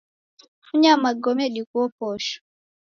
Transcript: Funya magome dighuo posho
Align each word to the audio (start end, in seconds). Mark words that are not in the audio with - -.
Funya 0.67 0.93
magome 1.03 1.45
dighuo 1.53 1.83
posho 1.97 2.37